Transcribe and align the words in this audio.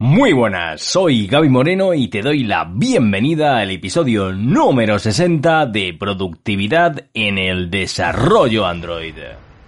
Muy 0.00 0.32
buenas, 0.32 0.80
soy 0.80 1.26
Gaby 1.26 1.48
Moreno 1.48 1.92
y 1.92 2.06
te 2.06 2.22
doy 2.22 2.44
la 2.44 2.64
bienvenida 2.64 3.58
al 3.58 3.72
episodio 3.72 4.32
número 4.32 4.96
60 4.96 5.66
de 5.66 5.92
Productividad 5.92 7.06
en 7.14 7.36
el 7.36 7.68
Desarrollo 7.68 8.64
Android. 8.64 9.16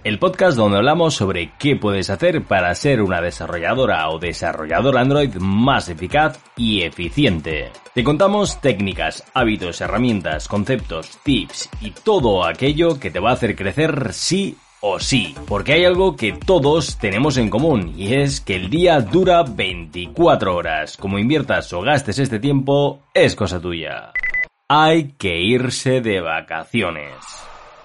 El 0.05 0.19
podcast 0.19 0.55
donde 0.55 0.77
hablamos 0.77 1.15
sobre 1.15 1.51
qué 1.59 1.75
puedes 1.75 2.09
hacer 2.09 2.43
para 2.43 2.73
ser 2.75 3.01
una 3.01 3.19
desarrolladora 3.19 4.09
o 4.09 4.19
desarrollador 4.19 4.97
Android 4.97 5.35
más 5.35 5.89
eficaz 5.89 6.39
y 6.55 6.83
eficiente. 6.83 7.69
Te 7.93 8.01
contamos 8.01 8.61
técnicas, 8.61 9.29
hábitos, 9.33 9.81
herramientas, 9.81 10.47
conceptos, 10.47 11.19
tips 11.23 11.69
y 11.81 11.91
todo 11.91 12.45
aquello 12.45 12.97
que 13.01 13.11
te 13.11 13.19
va 13.19 13.31
a 13.31 13.33
hacer 13.33 13.57
crecer 13.57 14.13
sí 14.13 14.55
o 14.81 14.99
sí, 14.99 15.35
porque 15.47 15.73
hay 15.73 15.85
algo 15.85 16.15
que 16.15 16.33
todos 16.33 16.97
tenemos 16.97 17.37
en 17.37 17.49
común 17.49 17.93
y 17.95 18.15
es 18.15 18.41
que 18.41 18.55
el 18.55 18.69
día 18.69 18.99
dura 18.99 19.43
24 19.43 20.55
horas. 20.55 20.97
Como 20.97 21.19
inviertas 21.19 21.71
o 21.73 21.81
gastes 21.81 22.19
este 22.19 22.39
tiempo, 22.39 22.99
es 23.13 23.35
cosa 23.35 23.61
tuya. 23.61 24.11
Hay 24.67 25.13
que 25.17 25.39
irse 25.39 26.01
de 26.01 26.19
vacaciones. 26.21 27.13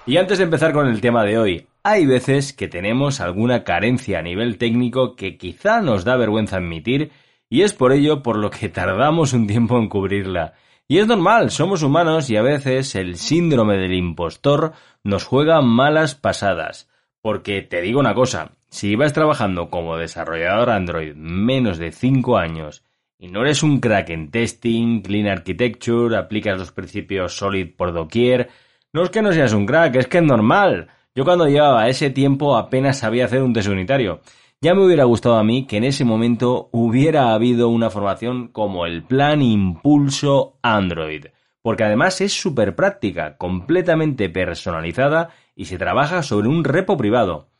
Y 0.07 0.17
antes 0.17 0.39
de 0.39 0.45
empezar 0.45 0.73
con 0.73 0.89
el 0.89 1.01
tema 1.01 1.25
de 1.25 1.39
hoy, 1.39 1.67
hay 1.83 2.07
veces 2.07 2.53
que 2.53 2.69
tenemos 2.69 3.21
alguna 3.21 3.63
carencia 3.63 4.19
a 4.19 4.23
nivel 4.23 4.57
técnico 4.57 5.17
que 5.17 5.37
quizá 5.37 5.83
nos 5.83 6.05
da 6.05 6.17
vergüenza 6.17 6.57
admitir 6.57 7.13
y 7.49 7.63
es 7.63 7.73
por 7.73 7.93
ello 7.93 8.23
por 8.23 8.39
lo 8.39 8.51
que 8.51 8.69
tardamos 8.69 9.33
un 9.35 9.47
tiempo 9.47 9.79
en 9.79 9.89
cubrirla. 9.89 10.55
Y 10.89 10.99
es 10.99 11.09
normal, 11.09 11.51
somos 11.51 11.83
humanos 11.83 12.31
y 12.31 12.37
a 12.37 12.43
veces 12.43 12.95
el 12.95 13.17
síndrome 13.17 13.77
del 13.77 13.93
impostor 13.93 14.73
nos 15.03 15.25
juega 15.25 15.61
malas 15.61 16.15
pasadas. 16.15 16.89
Porque 17.21 17.63
te 17.63 17.81
digo 17.81 17.99
una 17.99 18.15
cosa, 18.15 18.53
si 18.69 18.95
vas 18.95 19.13
trabajando 19.13 19.69
como 19.69 19.97
desarrollador 19.97 20.71
Android 20.71 21.15
menos 21.17 21.79
de 21.79 21.91
5 21.91 22.39
años 22.39 22.85
y 23.19 23.27
no 23.27 23.41
eres 23.41 23.65
un 23.65 23.81
crack 23.81 24.11
en 24.11 24.31
testing, 24.31 25.01
clean 25.01 25.27
architecture, 25.27 26.17
aplicas 26.17 26.57
los 26.57 26.71
principios 26.71 27.37
solid 27.37 27.75
por 27.77 27.93
doquier, 27.93 28.49
no 28.93 29.03
es 29.03 29.11
que 29.11 29.23
no 29.23 29.33
seas 29.33 29.55
un 29.55 29.67
crack, 29.67 29.97
es 29.97 30.07
que 30.07 30.19
es 30.19 30.25
normal. 30.25 30.87
Yo 31.17 31.25
cuando 31.25 31.49
llevaba 31.49 31.89
ese 31.89 32.11
tiempo 32.11 32.57
apenas 32.57 32.99
sabía 33.01 33.25
hacer 33.25 33.43
un 33.43 33.53
test 33.53 33.69
unitario. 33.69 34.21
Ya 34.63 34.75
me 34.75 34.85
hubiera 34.85 35.05
gustado 35.05 35.37
a 35.37 35.45
mí 35.45 35.67
que 35.67 35.77
en 35.77 35.85
ese 35.85 36.07
momento 36.07 36.71
hubiera 36.73 37.35
habido 37.35 37.69
una 37.69 37.91
formación 37.91 38.49
como 38.49 38.87
el 38.87 39.05
Plan 39.05 39.43
Impulso 39.43 40.59
Android, 40.63 41.27
porque 41.61 41.85
además 41.85 42.23
es 42.23 42.33
súper 42.33 42.75
práctica, 42.75 43.37
completamente 43.37 44.31
personalizada 44.31 45.29
y 45.55 45.67
se 45.67 45.77
trabaja 45.77 46.23
sobre 46.23 46.49
un 46.49 46.65
repo 46.65 46.97
privado. 46.97 47.51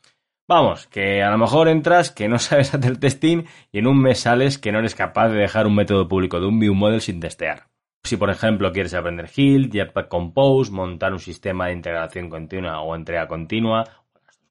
Vamos, 0.47 0.87
que 0.87 1.21
a 1.21 1.29
lo 1.29 1.37
mejor 1.37 1.67
entras 1.67 2.09
que 2.09 2.27
no 2.27 2.39
sabes 2.39 2.73
hacer 2.73 2.97
testing 2.97 3.43
y 3.71 3.77
en 3.77 3.85
un 3.85 4.01
mes 4.01 4.21
sales 4.21 4.57
que 4.57 4.71
no 4.71 4.79
eres 4.79 4.95
capaz 4.95 5.29
de 5.29 5.37
dejar 5.37 5.67
un 5.67 5.75
método 5.75 6.07
público 6.07 6.39
de 6.39 6.47
un 6.47 6.59
view 6.59 6.73
model 6.73 7.01
sin 7.01 7.19
testear. 7.19 7.67
Si 8.03 8.17
por 8.17 8.29
ejemplo 8.31 8.71
quieres 8.71 8.95
aprender 8.95 9.29
Hill, 9.35 9.69
Jetpack 9.69 10.07
Compose, 10.07 10.71
montar 10.71 11.13
un 11.13 11.19
sistema 11.19 11.67
de 11.67 11.73
integración 11.73 12.29
continua 12.29 12.79
o 12.79 12.95
entrega 12.95 13.27
continua, 13.27 13.83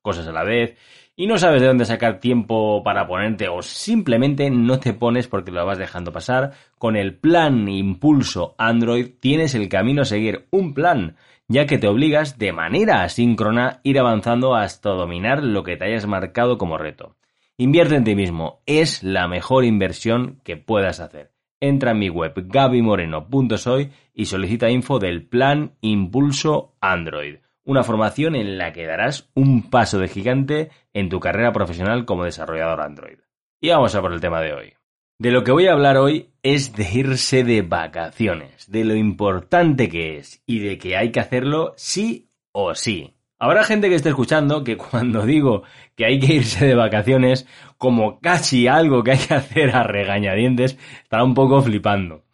cosas 0.07 0.29
a 0.29 0.33
la 0.33 0.45
vez, 0.45 0.77
y 1.17 1.27
no 1.27 1.37
sabes 1.37 1.61
de 1.61 1.67
dónde 1.67 1.85
sacar 1.85 2.21
tiempo 2.21 2.85
para 2.85 3.09
ponerte 3.09 3.49
o 3.49 3.61
simplemente 3.61 4.49
no 4.51 4.79
te 4.79 4.93
pones 4.93 5.27
porque 5.27 5.51
lo 5.51 5.67
vas 5.67 5.79
dejando 5.79 6.13
pasar, 6.13 6.53
con 6.79 6.95
el 6.95 7.17
plan 7.17 7.69
Impulso 7.69 8.55
Android 8.57 9.15
tienes 9.19 9.57
el 9.57 9.69
camino 9.69 10.03
a 10.03 10.05
seguir, 10.05 10.47
un 10.53 10.75
plan, 10.75 11.17
ya 11.49 11.67
que 11.67 11.79
te 11.79 11.89
obligas 11.89 12.39
de 12.39 12.53
manera 12.53 13.03
asíncrona 13.03 13.81
ir 13.83 13.99
avanzando 13.99 14.55
hasta 14.55 14.91
dominar 14.91 15.43
lo 15.43 15.65
que 15.65 15.77
te 15.77 15.87
hayas 15.87 16.07
marcado 16.07 16.57
como 16.57 16.79
reto. 16.79 17.17
Invierte 17.57 17.97
en 17.97 18.05
ti 18.05 18.15
mismo, 18.15 18.61
es 18.65 19.03
la 19.03 19.27
mejor 19.27 19.65
inversión 19.65 20.41
que 20.45 20.57
puedas 20.57 21.01
hacer. 21.01 21.33
Entra 21.59 21.91
en 21.91 21.99
mi 21.99 22.11
web 22.11 22.33
gabimoreno.soy 22.37 23.91
y 24.15 24.27
solicita 24.27 24.71
info 24.71 25.01
del 25.01 25.27
plan 25.27 25.73
Impulso 25.81 26.77
Android 26.81 27.39
una 27.67 27.83
formación 27.83 28.37
en 28.37 28.57
la 28.57 28.73
que 28.73 28.87
darás 28.87 29.29
un 29.35 29.69
paso 29.69 29.99
de 29.99 30.09
gigante 30.09 30.71
en 30.95 31.11
tu 31.11 31.21
carrera 31.21 31.53
profesional 31.53 32.07
como 32.07 32.25
desarrollador 32.25 32.81
Android. 32.81 33.19
Y 33.61 33.71
vamos 33.71 33.95
a 33.95 34.01
por 34.01 34.13
el 34.13 34.21
tema 34.21 34.41
de 34.41 34.55
hoy. 34.55 34.75
De 35.19 35.31
lo 35.31 35.45
que 35.45 35.53
voy 35.53 35.67
a 35.67 35.73
hablar 35.73 35.97
hoy 35.97 36.31
es 36.43 36.75
de 36.75 36.89
irse 36.93 37.43
de 37.43 37.63
vacaciones, 37.63 38.71
de 38.71 38.85
lo 38.85 38.95
importante 38.95 39.89
que 39.89 40.19
es 40.19 40.43
y 40.47 40.61
de 40.61 40.79
que 40.79 40.97
hay 40.97 41.11
que 41.11 41.21
hacerlo 41.21 41.75
sí 41.77 42.31
o 42.53 42.75
sí. 42.75 43.15
Habrá 43.39 43.65
gente 43.65 43.89
que 43.89 43.97
esté 43.97 44.11
escuchando 44.11 44.63
que 44.63 44.77
cuando 44.79 45.27
digo 45.27 45.65
que 45.97 46.07
hay 46.07 46.21
que 46.21 46.35
irse 46.35 46.67
de 46.67 46.75
vacaciones 46.75 47.49
como 47.79 48.21
casi 48.21 48.69
algo 48.69 49.03
que 49.03 49.13
hay 49.13 49.19
que 49.19 49.35
hacer 49.35 49.75
a 49.75 49.83
regañadientes, 49.83 50.79
estará 51.03 51.25
un 51.25 51.35
poco 51.35 51.61
flipando 51.63 52.26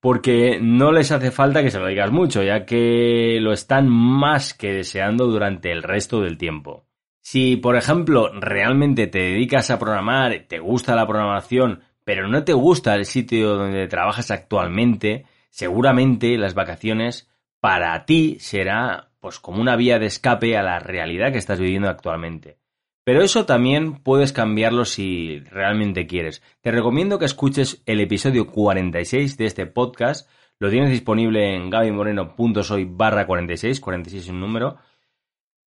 porque 0.00 0.58
no 0.60 0.92
les 0.92 1.10
hace 1.10 1.30
falta 1.30 1.62
que 1.62 1.70
se 1.70 1.78
lo 1.78 1.86
digas 1.86 2.10
mucho, 2.10 2.42
ya 2.42 2.64
que 2.64 3.38
lo 3.40 3.52
están 3.52 3.88
más 3.88 4.54
que 4.54 4.72
deseando 4.72 5.26
durante 5.26 5.72
el 5.72 5.82
resto 5.82 6.20
del 6.20 6.38
tiempo. 6.38 6.86
Si, 7.20 7.56
por 7.56 7.76
ejemplo, 7.76 8.30
realmente 8.32 9.06
te 9.06 9.18
dedicas 9.18 9.70
a 9.70 9.78
programar, 9.78 10.46
te 10.48 10.60
gusta 10.60 10.96
la 10.96 11.06
programación, 11.06 11.82
pero 12.04 12.28
no 12.28 12.44
te 12.44 12.54
gusta 12.54 12.94
el 12.94 13.04
sitio 13.04 13.54
donde 13.54 13.86
trabajas 13.88 14.30
actualmente, 14.30 15.26
seguramente 15.50 16.38
las 16.38 16.54
vacaciones 16.54 17.28
para 17.60 18.04
ti 18.06 18.36
será 18.40 19.10
pues 19.20 19.40
como 19.40 19.60
una 19.60 19.76
vía 19.76 19.98
de 19.98 20.06
escape 20.06 20.56
a 20.56 20.62
la 20.62 20.78
realidad 20.78 21.32
que 21.32 21.38
estás 21.38 21.58
viviendo 21.58 21.88
actualmente. 21.88 22.58
Pero 23.08 23.22
eso 23.22 23.46
también 23.46 23.94
puedes 23.94 24.34
cambiarlo 24.34 24.84
si 24.84 25.38
realmente 25.50 26.06
quieres. 26.06 26.42
Te 26.60 26.70
recomiendo 26.70 27.18
que 27.18 27.24
escuches 27.24 27.82
el 27.86 28.02
episodio 28.02 28.48
46 28.48 29.38
de 29.38 29.46
este 29.46 29.64
podcast. 29.64 30.28
Lo 30.58 30.68
tienes 30.68 30.90
disponible 30.90 31.56
en 31.56 31.70
gabymoreno.soy 31.70 32.84
barra 32.84 33.26
46, 33.26 33.80
46 33.80 34.24
es 34.24 34.28
un 34.28 34.40
número. 34.40 34.76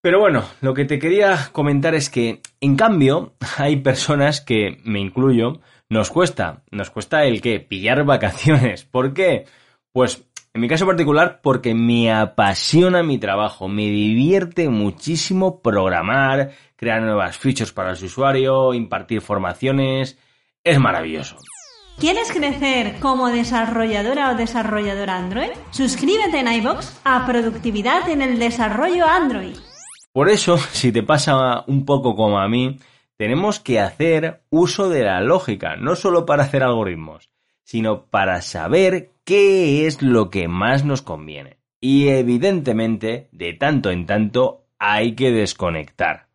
Pero 0.01 0.19
bueno, 0.19 0.47
lo 0.63 0.75
que 0.75 0.85
te 0.85 0.99
quería 0.99 1.51
comentar 1.53 1.95
es 1.95 2.11
que, 2.11 2.43
en 2.61 2.75
cambio, 2.75 3.37
hay 3.57 3.77
personas 3.77 4.41
que, 4.41 4.81
me 4.83 4.99
incluyo, 4.99 5.61
nos 5.89 6.11
cuesta, 6.11 6.65
nos 6.73 6.91
cuesta 6.91 7.25
el 7.25 7.41
que 7.41 7.61
pillar 7.61 8.05
vacaciones. 8.05 8.85
¿Por 8.85 9.15
qué? 9.15 9.45
Pues 9.93 10.28
en 10.59 10.63
mi 10.63 10.67
caso 10.69 10.87
particular, 10.87 11.39
porque 11.41 11.73
me 11.73 12.13
apasiona 12.13 13.05
mi 13.05 13.19
trabajo, 13.19 13.69
me 13.69 13.85
divierte 13.85 14.69
muchísimo 14.69 15.63
programar, 15.63 16.51
crear 16.75 17.01
nuevas 17.01 17.39
features 17.39 17.71
para 17.71 17.93
el 17.93 18.05
usuario, 18.05 18.75
impartir 18.75 19.21
formaciones. 19.21 20.19
Es 20.65 20.81
maravilloso. 20.81 21.37
¿Quieres 22.01 22.33
crecer 22.33 22.99
como 22.99 23.29
desarrolladora 23.29 24.33
o 24.33 24.35
desarrollador 24.35 25.11
Android? 25.11 25.51
Suscríbete 25.71 26.41
en 26.41 26.53
iBox 26.53 27.03
a 27.05 27.25
Productividad 27.25 28.09
en 28.09 28.21
el 28.21 28.41
Desarrollo 28.41 29.07
Android. 29.07 29.57
Por 30.13 30.29
eso, 30.29 30.59
si 30.73 30.91
te 30.91 31.05
pasa 31.05 31.63
un 31.69 31.85
poco 31.85 32.17
como 32.17 32.41
a 32.41 32.49
mí, 32.49 32.81
tenemos 33.17 33.61
que 33.61 33.79
hacer 33.79 34.43
uso 34.51 34.89
de 34.89 35.05
la 35.05 35.21
lógica, 35.21 35.77
no 35.77 35.95
solo 35.95 36.27
para 36.27 36.43
hacer 36.43 36.65
algoritmos, 36.65 37.31
sino 37.69 38.07
para 38.07 38.41
saber 38.41 39.11
qué 39.25 39.87
es 39.87 40.01
lo 40.01 40.31
que 40.31 40.49
más 40.49 40.87
nos 40.87 41.03
conviene. 41.03 41.59
Y 41.83 42.09
evidentemente, 42.09 43.29
de 43.31 43.53
tanto 43.53 43.91
en 43.91 44.07
tanto, 44.07 44.65
hay 44.79 45.15
que 45.15 45.33
desconectar. 45.33 46.29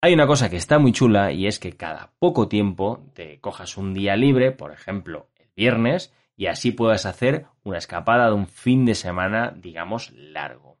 Hay 0.00 0.14
una 0.14 0.26
cosa 0.26 0.48
que 0.48 0.56
está 0.56 0.78
muy 0.78 0.92
chula 0.92 1.30
y 1.30 1.46
es 1.46 1.58
que 1.58 1.76
cada 1.76 2.14
poco 2.18 2.48
tiempo 2.48 3.04
te 3.12 3.38
cojas 3.38 3.76
un 3.76 3.92
día 3.92 4.16
libre, 4.16 4.50
por 4.50 4.72
ejemplo, 4.72 5.28
el 5.38 5.50
viernes, 5.54 6.14
y 6.38 6.46
así 6.46 6.72
puedas 6.72 7.04
hacer 7.04 7.44
una 7.64 7.76
escapada 7.76 8.28
de 8.28 8.32
un 8.32 8.46
fin 8.46 8.86
de 8.86 8.94
semana, 8.94 9.52
digamos, 9.54 10.10
largo. 10.12 10.78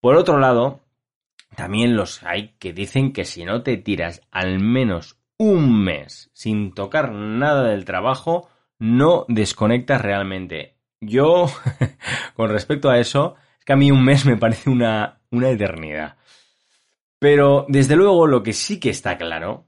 Por 0.00 0.16
otro 0.16 0.38
lado, 0.38 0.80
también 1.54 1.96
los 1.96 2.22
hay 2.22 2.54
que 2.58 2.72
dicen 2.72 3.12
que 3.12 3.26
si 3.26 3.44
no 3.44 3.62
te 3.62 3.76
tiras 3.76 4.22
al 4.30 4.58
menos 4.58 5.18
un 5.36 5.84
mes 5.84 6.30
sin 6.32 6.72
tocar 6.72 7.12
nada 7.12 7.64
del 7.64 7.84
trabajo, 7.84 8.48
no 8.78 9.24
desconectas 9.28 10.00
realmente. 10.00 10.76
Yo, 11.00 11.46
con 12.34 12.50
respecto 12.50 12.90
a 12.90 12.98
eso, 12.98 13.36
es 13.58 13.64
que 13.64 13.72
a 13.72 13.76
mí 13.76 13.90
un 13.90 14.04
mes 14.04 14.26
me 14.26 14.36
parece 14.36 14.70
una, 14.70 15.20
una 15.30 15.50
eternidad. 15.50 16.16
Pero, 17.18 17.66
desde 17.68 17.96
luego, 17.96 18.26
lo 18.26 18.42
que 18.42 18.52
sí 18.52 18.78
que 18.78 18.90
está 18.90 19.16
claro 19.16 19.66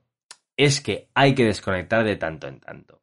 es 0.57 0.81
que 0.81 1.09
hay 1.15 1.35
que 1.35 1.45
desconectar 1.45 2.05
de 2.05 2.17
tanto 2.17 2.49
en 2.49 2.61
tanto. 2.61 3.03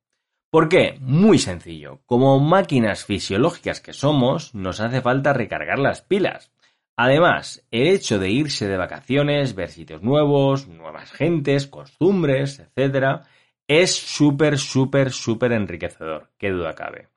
¿Por 0.50 0.69
qué? 0.69 0.98
Muy 1.00 1.39
sencillo. 1.39 2.01
Como 2.06 2.39
máquinas 2.39 3.06
fisiológicas 3.06 3.81
que 3.81 3.94
somos, 3.94 4.54
nos 4.54 4.80
hace 4.81 5.01
falta 5.01 5.33
recargar 5.33 5.80
las 5.80 6.04
pilas. 6.04 6.51
Además, 6.95 7.66
el 7.72 7.88
hecho 7.88 8.19
de 8.19 8.30
irse 8.30 8.68
de 8.68 8.78
vacaciones, 8.78 9.56
ver 9.56 9.69
sitios 9.69 10.04
nuevos, 10.04 10.68
nuevas 10.68 11.12
gentes, 11.12 11.66
costumbres, 11.66 12.60
etc., 12.60 13.24
es 13.81 13.96
súper, 13.96 14.58
súper, 14.58 15.12
súper 15.12 15.54
enriquecedor, 15.54 16.30
qué 16.38 16.52
duda 16.52 16.75
cabe. 16.75 17.08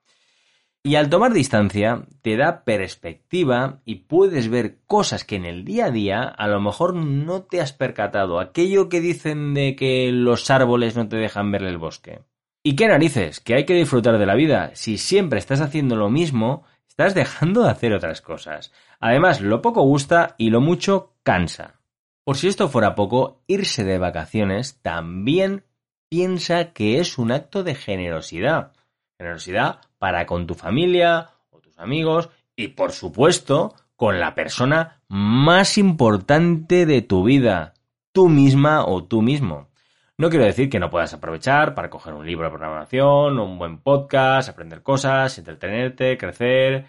Y 0.87 0.95
al 0.95 1.09
tomar 1.09 1.33
distancia 1.33 2.05
te 2.21 2.37
da 2.37 2.63
perspectiva 2.63 3.81
y 3.83 3.95
puedes 4.05 4.47
ver 4.49 4.77
cosas 4.85 5.25
que 5.25 5.35
en 5.35 5.45
el 5.45 5.65
día 5.65 5.87
a 5.87 5.91
día 5.91 6.23
a 6.23 6.47
lo 6.47 6.61
mejor 6.61 6.95
no 6.95 7.41
te 7.41 7.59
has 7.59 7.73
percatado. 7.73 8.39
Aquello 8.39 8.87
que 8.87 9.01
dicen 9.01 9.53
de 9.53 9.75
que 9.75 10.11
los 10.13 10.49
árboles 10.49 10.95
no 10.95 11.09
te 11.09 11.17
dejan 11.17 11.51
ver 11.51 11.63
el 11.63 11.77
bosque. 11.77 12.21
¿Y 12.63 12.77
qué 12.77 12.87
narices? 12.87 13.41
Que 13.41 13.55
hay 13.55 13.65
que 13.65 13.73
disfrutar 13.73 14.17
de 14.17 14.25
la 14.25 14.35
vida. 14.35 14.71
Si 14.75 14.97
siempre 14.97 15.39
estás 15.39 15.59
haciendo 15.59 15.97
lo 15.97 16.09
mismo, 16.09 16.63
estás 16.87 17.13
dejando 17.13 17.63
de 17.63 17.69
hacer 17.69 17.91
otras 17.91 18.21
cosas. 18.21 18.71
Además, 19.01 19.41
lo 19.41 19.61
poco 19.61 19.81
gusta 19.81 20.35
y 20.37 20.51
lo 20.51 20.61
mucho 20.61 21.17
cansa. 21.21 21.81
Por 22.23 22.37
si 22.37 22.47
esto 22.47 22.69
fuera 22.69 22.95
poco, 22.95 23.43
irse 23.47 23.83
de 23.83 23.97
vacaciones 23.97 24.81
también 24.81 25.63
piensa 26.09 26.73
que 26.73 26.99
es 26.99 27.17
un 27.17 27.31
acto 27.31 27.63
de 27.63 27.75
generosidad. 27.75 28.73
Generosidad 29.17 29.81
para 29.97 30.25
con 30.25 30.47
tu 30.47 30.53
familia 30.53 31.29
o 31.49 31.59
tus 31.59 31.77
amigos 31.79 32.29
y, 32.55 32.69
por 32.69 32.91
supuesto, 32.91 33.75
con 33.95 34.19
la 34.19 34.35
persona 34.35 35.01
más 35.07 35.77
importante 35.77 36.85
de 36.85 37.01
tu 37.01 37.23
vida, 37.23 37.73
tú 38.11 38.29
misma 38.29 38.85
o 38.85 39.03
tú 39.03 39.21
mismo. 39.21 39.69
No 40.17 40.29
quiero 40.29 40.45
decir 40.45 40.69
que 40.69 40.79
no 40.79 40.89
puedas 40.89 41.13
aprovechar 41.13 41.75
para 41.75 41.89
coger 41.89 42.13
un 42.13 42.25
libro 42.25 42.45
de 42.45 42.51
programación, 42.51 43.39
un 43.39 43.59
buen 43.59 43.77
podcast, 43.79 44.49
aprender 44.49 44.81
cosas, 44.81 45.37
entretenerte, 45.37 46.17
crecer, 46.17 46.85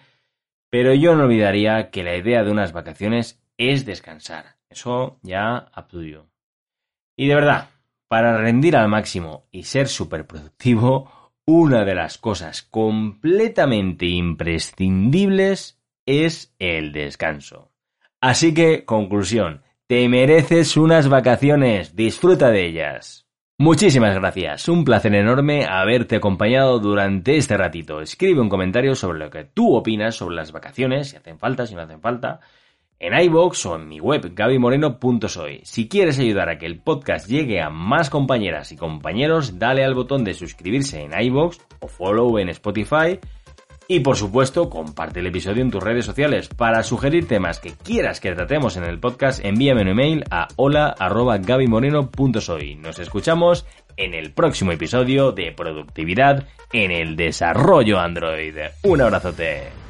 pero 0.69 0.93
yo 0.93 1.15
no 1.15 1.23
olvidaría 1.23 1.89
que 1.89 2.03
la 2.03 2.15
idea 2.15 2.43
de 2.43 2.51
unas 2.51 2.73
vacaciones 2.73 3.39
es 3.57 3.85
descansar. 3.85 4.55
Eso 4.69 5.19
ya 5.21 5.71
up 5.75 5.87
Y 7.15 7.27
de 7.27 7.35
verdad, 7.35 7.69
para 8.09 8.35
rendir 8.37 8.75
al 8.75 8.89
máximo 8.89 9.47
y 9.51 9.63
ser 9.63 9.87
súper 9.87 10.25
productivo, 10.25 11.31
una 11.45 11.85
de 11.85 11.95
las 11.95 12.17
cosas 12.17 12.63
completamente 12.63 14.07
imprescindibles 14.07 15.79
es 16.05 16.53
el 16.59 16.91
descanso. 16.91 17.71
Así 18.19 18.53
que, 18.53 18.83
conclusión, 18.83 19.61
te 19.87 20.09
mereces 20.09 20.75
unas 20.75 21.07
vacaciones, 21.07 21.95
disfruta 21.95 22.49
de 22.49 22.65
ellas. 22.65 23.27
Muchísimas 23.59 24.15
gracias, 24.15 24.67
un 24.69 24.85
placer 24.85 25.13
enorme 25.13 25.65
haberte 25.65 26.15
acompañado 26.15 26.79
durante 26.79 27.37
este 27.37 27.57
ratito. 27.57 28.01
Escribe 28.01 28.41
un 28.41 28.49
comentario 28.49 28.95
sobre 28.95 29.19
lo 29.19 29.29
que 29.29 29.43
tú 29.43 29.75
opinas 29.75 30.15
sobre 30.15 30.35
las 30.35 30.51
vacaciones, 30.51 31.09
si 31.09 31.17
hacen 31.17 31.37
falta, 31.37 31.67
si 31.67 31.75
no 31.75 31.81
hacen 31.81 32.01
falta, 32.01 32.39
en 32.99 33.19
iVoox 33.19 33.65
o 33.65 33.75
en 33.75 33.87
mi 33.87 33.99
web 33.99 34.33
gabimoreno.soy. 34.33 35.61
Si 35.63 35.87
quieres 35.87 36.19
ayudar 36.19 36.49
a 36.49 36.57
que 36.57 36.65
el 36.65 36.79
podcast 36.79 37.27
llegue 37.27 37.61
a 37.61 37.69
más 37.69 38.09
compañeras 38.09 38.71
y 38.71 38.77
compañeros, 38.77 39.57
dale 39.57 39.83
al 39.83 39.95
botón 39.95 40.23
de 40.23 40.33
suscribirse 40.33 41.01
en 41.01 41.19
iVoox 41.19 41.57
o 41.79 41.87
follow 41.87 42.37
en 42.37 42.49
Spotify 42.49 43.19
y 43.91 44.01
por 44.01 44.17
supuesto, 44.17 44.69
comparte 44.69 45.19
el 45.19 45.25
episodio 45.25 45.63
en 45.63 45.71
tus 45.71 45.81
redes 45.81 46.05
sociales. 46.05 46.47
Para 46.47 46.83
sugerir 46.83 47.27
temas 47.27 47.59
que 47.59 47.71
quieras 47.71 48.19
que 48.19 48.35
tratemos 48.35 48.77
en 48.77 48.83
el 48.83 48.99
podcast, 48.99 49.43
envíame 49.43 49.81
un 49.81 49.87
email 49.87 50.23
a 50.29 50.47
hola.gabimoreno.soy. 50.57 52.75
Nos 52.75 52.99
escuchamos 52.99 53.65
en 53.97 54.13
el 54.13 54.31
próximo 54.31 54.71
episodio 54.71 55.31
de 55.31 55.51
Productividad 55.53 56.45
en 56.71 56.91
el 56.91 57.15
Desarrollo 57.15 57.99
Android. 57.99 58.53
Un 58.83 59.01
abrazote. 59.01 59.88